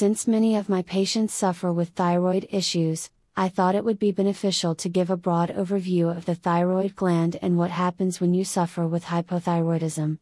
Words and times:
Since 0.00 0.26
many 0.26 0.56
of 0.56 0.68
my 0.68 0.82
patients 0.82 1.32
suffer 1.32 1.72
with 1.72 1.90
thyroid 1.90 2.48
issues, 2.50 3.10
I 3.36 3.48
thought 3.48 3.76
it 3.76 3.84
would 3.84 4.00
be 4.00 4.10
beneficial 4.10 4.74
to 4.74 4.88
give 4.88 5.08
a 5.08 5.16
broad 5.16 5.50
overview 5.50 6.10
of 6.10 6.24
the 6.24 6.34
thyroid 6.34 6.96
gland 6.96 7.38
and 7.40 7.56
what 7.56 7.70
happens 7.70 8.20
when 8.20 8.34
you 8.34 8.44
suffer 8.44 8.88
with 8.88 9.04
hypothyroidism. 9.04 10.18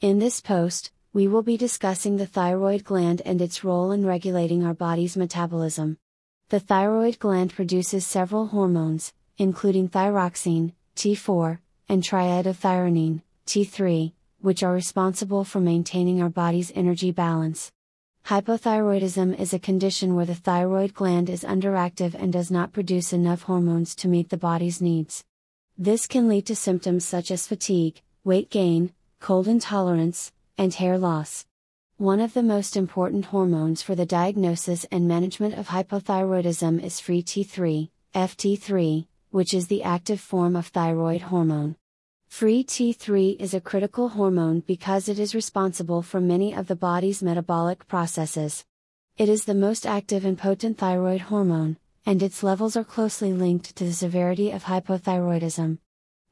In 0.00 0.18
this 0.18 0.40
post, 0.40 0.90
we 1.12 1.28
will 1.28 1.44
be 1.44 1.56
discussing 1.56 2.16
the 2.16 2.26
thyroid 2.26 2.82
gland 2.82 3.22
and 3.24 3.40
its 3.40 3.62
role 3.62 3.92
in 3.92 4.04
regulating 4.04 4.64
our 4.64 4.74
body's 4.74 5.16
metabolism. 5.16 5.98
The 6.48 6.58
thyroid 6.58 7.20
gland 7.20 7.54
produces 7.54 8.04
several 8.04 8.48
hormones, 8.48 9.12
including 9.38 9.88
thyroxine, 9.88 10.72
T4, 10.96 11.60
and 11.88 12.02
triiodothyronine, 12.02 13.22
T3, 13.46 14.14
which 14.40 14.64
are 14.64 14.72
responsible 14.72 15.44
for 15.44 15.60
maintaining 15.60 16.20
our 16.20 16.28
body's 16.28 16.72
energy 16.74 17.12
balance. 17.12 17.70
Hypothyroidism 18.26 19.38
is 19.38 19.52
a 19.52 19.58
condition 19.58 20.14
where 20.14 20.24
the 20.24 20.34
thyroid 20.34 20.94
gland 20.94 21.28
is 21.28 21.42
underactive 21.42 22.14
and 22.14 22.32
does 22.32 22.52
not 22.52 22.72
produce 22.72 23.12
enough 23.12 23.42
hormones 23.42 23.96
to 23.96 24.06
meet 24.06 24.28
the 24.28 24.36
body's 24.36 24.80
needs. 24.80 25.24
This 25.76 26.06
can 26.06 26.28
lead 26.28 26.46
to 26.46 26.54
symptoms 26.54 27.04
such 27.04 27.32
as 27.32 27.48
fatigue, 27.48 28.00
weight 28.22 28.48
gain, 28.48 28.92
cold 29.18 29.48
intolerance, 29.48 30.30
and 30.56 30.72
hair 30.72 30.98
loss. 30.98 31.46
One 31.96 32.20
of 32.20 32.32
the 32.32 32.44
most 32.44 32.76
important 32.76 33.26
hormones 33.26 33.82
for 33.82 33.96
the 33.96 34.06
diagnosis 34.06 34.86
and 34.92 35.08
management 35.08 35.54
of 35.54 35.68
hypothyroidism 35.68 36.82
is 36.82 37.00
free 37.00 37.24
T3, 37.24 37.90
FT3, 38.14 39.06
which 39.30 39.52
is 39.52 39.66
the 39.66 39.82
active 39.82 40.20
form 40.20 40.54
of 40.54 40.68
thyroid 40.68 41.22
hormone. 41.22 41.74
Free 42.32 42.64
T3 42.64 43.38
is 43.38 43.52
a 43.52 43.60
critical 43.60 44.08
hormone 44.08 44.60
because 44.60 45.06
it 45.06 45.18
is 45.18 45.34
responsible 45.34 46.00
for 46.00 46.18
many 46.18 46.54
of 46.54 46.66
the 46.66 46.74
body's 46.74 47.22
metabolic 47.22 47.86
processes. 47.86 48.64
It 49.18 49.28
is 49.28 49.44
the 49.44 49.54
most 49.54 49.86
active 49.86 50.24
and 50.24 50.38
potent 50.38 50.78
thyroid 50.78 51.20
hormone, 51.20 51.76
and 52.06 52.22
its 52.22 52.42
levels 52.42 52.74
are 52.74 52.84
closely 52.84 53.34
linked 53.34 53.76
to 53.76 53.84
the 53.84 53.92
severity 53.92 54.50
of 54.50 54.64
hypothyroidism. 54.64 55.76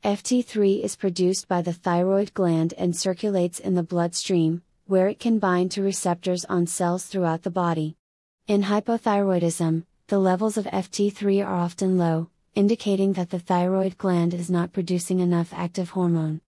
FT3 0.03 0.83
is 0.83 0.97
produced 0.97 1.47
by 1.49 1.61
the 1.61 1.75
thyroid 1.75 2.33
gland 2.33 2.73
and 2.79 2.97
circulates 2.97 3.61
in 3.61 3.75
the 3.75 3.83
bloodstream, 3.83 4.63
where 4.87 5.07
it 5.07 5.21
can 5.21 5.39
bind 5.39 5.71
to 5.73 5.83
receptors 5.83 6.47
on 6.47 6.67
cells 6.67 7.05
throughout 7.05 7.43
the 7.43 7.51
body. 7.51 7.95
In 8.49 8.63
hypothyroidism, 8.63 9.85
the 10.07 10.19
levels 10.19 10.57
of 10.57 10.65
FT3 10.65 11.47
are 11.47 11.55
often 11.55 11.99
low, 11.99 12.31
indicating 12.55 13.13
that 13.13 13.31
the 13.31 13.39
thyroid 13.39 13.97
gland 13.97 14.35
is 14.35 14.51
not 14.51 14.73
producing 14.73 15.21
enough 15.21 15.53
active 15.53 15.91
hormone. 15.91 16.41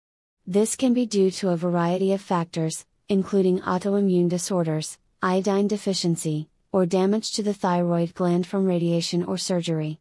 This 0.46 0.74
can 0.74 0.92
be 0.92 1.06
due 1.06 1.30
to 1.32 1.50
a 1.50 1.56
variety 1.56 2.12
of 2.12 2.20
factors, 2.20 2.84
including 3.08 3.60
autoimmune 3.60 4.28
disorders, 4.28 4.98
iodine 5.22 5.68
deficiency, 5.68 6.48
or 6.72 6.86
damage 6.86 7.32
to 7.32 7.42
the 7.42 7.54
thyroid 7.54 8.14
gland 8.14 8.46
from 8.46 8.66
radiation 8.66 9.22
or 9.22 9.38
surgery. 9.38 10.00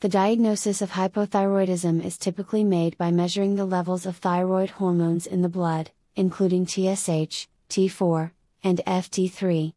The 0.00 0.08
diagnosis 0.08 0.80
of 0.80 0.92
hypothyroidism 0.92 2.04
is 2.04 2.16
typically 2.16 2.64
made 2.64 2.96
by 2.96 3.10
measuring 3.10 3.56
the 3.56 3.64
levels 3.64 4.06
of 4.06 4.16
thyroid 4.16 4.70
hormones 4.70 5.26
in 5.26 5.42
the 5.42 5.48
blood, 5.48 5.90
including 6.16 6.66
TSH, 6.66 7.48
T4, 7.68 8.30
and 8.64 8.80
FT3. 8.86 9.72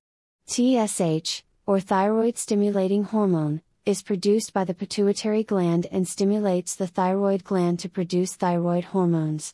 TSH, 0.47 1.43
or 1.67 1.79
thyroid 1.79 2.37
stimulating 2.37 3.03
hormone, 3.03 3.61
is 3.86 4.02
produced 4.02 4.52
by 4.52 4.64
the 4.64 4.73
pituitary 4.73 5.44
gland 5.44 5.86
and 5.91 6.08
stimulates 6.08 6.75
the 6.75 6.88
thyroid 6.88 7.44
gland 7.44 7.80
to 7.80 7.88
produce 7.88 8.33
thyroid 8.36 8.83
hormones. 8.86 9.53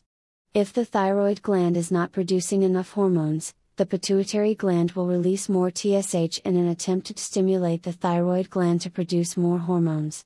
If 0.54 0.72
the 0.72 0.86
thyroid 0.86 1.42
gland 1.42 1.76
is 1.76 1.90
not 1.90 2.12
producing 2.12 2.62
enough 2.62 2.92
hormones, 2.92 3.52
the 3.76 3.84
pituitary 3.84 4.54
gland 4.54 4.92
will 4.92 5.06
release 5.06 5.50
more 5.50 5.70
TSH 5.70 6.38
in 6.46 6.56
an 6.56 6.68
attempt 6.68 7.08
to 7.08 7.22
stimulate 7.22 7.82
the 7.82 7.92
thyroid 7.92 8.48
gland 8.48 8.80
to 8.82 8.90
produce 8.90 9.36
more 9.36 9.58
hormones. 9.58 10.24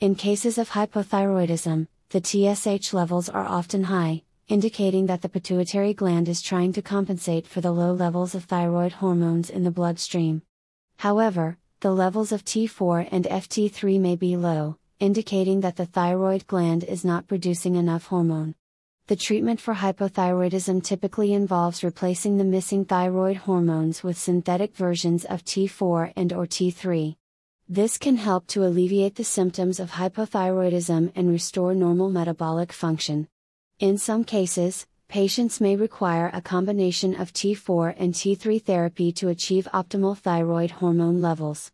In 0.00 0.16
cases 0.16 0.58
of 0.58 0.70
hypothyroidism, 0.70 1.86
the 2.08 2.20
TSH 2.20 2.92
levels 2.92 3.28
are 3.28 3.46
often 3.46 3.84
high, 3.84 4.22
indicating 4.48 5.06
that 5.06 5.22
the 5.22 5.28
pituitary 5.28 5.94
gland 5.94 6.28
is 6.28 6.42
trying 6.42 6.72
to 6.72 6.82
compensate 6.82 7.46
for 7.46 7.60
the 7.60 7.72
low 7.72 7.92
levels 7.92 8.34
of 8.34 8.44
thyroid 8.44 8.94
hormones 8.94 9.48
in 9.48 9.62
the 9.62 9.70
bloodstream. 9.70 10.42
However, 10.98 11.58
the 11.84 11.92
levels 11.92 12.32
of 12.32 12.46
T4 12.46 13.08
and 13.12 13.26
FT3 13.26 14.00
may 14.00 14.16
be 14.16 14.38
low, 14.38 14.78
indicating 15.00 15.60
that 15.60 15.76
the 15.76 15.84
thyroid 15.84 16.46
gland 16.46 16.82
is 16.82 17.04
not 17.04 17.28
producing 17.28 17.74
enough 17.74 18.06
hormone. 18.06 18.54
The 19.08 19.16
treatment 19.16 19.60
for 19.60 19.74
hypothyroidism 19.74 20.82
typically 20.82 21.34
involves 21.34 21.84
replacing 21.84 22.38
the 22.38 22.44
missing 22.44 22.86
thyroid 22.86 23.36
hormones 23.36 24.02
with 24.02 24.16
synthetic 24.16 24.74
versions 24.74 25.26
of 25.26 25.44
T4 25.44 26.14
and 26.16 26.32
or 26.32 26.46
T3. 26.46 27.16
This 27.68 27.98
can 27.98 28.16
help 28.16 28.46
to 28.46 28.64
alleviate 28.64 29.16
the 29.16 29.22
symptoms 29.22 29.78
of 29.78 29.90
hypothyroidism 29.90 31.12
and 31.14 31.28
restore 31.28 31.74
normal 31.74 32.08
metabolic 32.08 32.72
function. 32.72 33.28
In 33.78 33.98
some 33.98 34.24
cases, 34.24 34.86
patients 35.08 35.60
may 35.60 35.76
require 35.76 36.30
a 36.32 36.40
combination 36.40 37.14
of 37.14 37.34
T4 37.34 37.94
and 37.98 38.14
T3 38.14 38.62
therapy 38.62 39.12
to 39.12 39.28
achieve 39.28 39.68
optimal 39.74 40.16
thyroid 40.16 40.70
hormone 40.70 41.20
levels. 41.20 41.70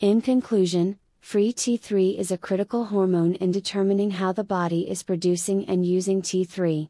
In 0.00 0.22
conclusion, 0.22 0.98
free 1.20 1.52
T3 1.52 2.18
is 2.18 2.30
a 2.30 2.38
critical 2.38 2.86
hormone 2.86 3.34
in 3.34 3.50
determining 3.52 4.12
how 4.12 4.32
the 4.32 4.42
body 4.42 4.88
is 4.88 5.02
producing 5.02 5.66
and 5.68 5.84
using 5.84 6.22
T3. 6.22 6.88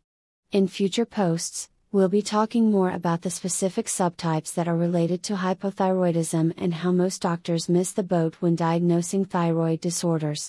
In 0.52 0.68
future 0.68 1.04
posts, 1.04 1.68
we'll 1.90 2.08
be 2.08 2.22
talking 2.22 2.70
more 2.70 2.92
about 2.92 3.22
the 3.22 3.30
specific 3.30 3.86
subtypes 3.86 4.54
that 4.54 4.68
are 4.68 4.76
related 4.76 5.24
to 5.24 5.34
hypothyroidism 5.34 6.54
and 6.56 6.72
how 6.72 6.92
most 6.92 7.20
doctors 7.22 7.68
miss 7.68 7.90
the 7.90 8.04
boat 8.04 8.36
when 8.38 8.54
diagnosing 8.54 9.24
thyroid 9.24 9.80
disorders. 9.80 10.48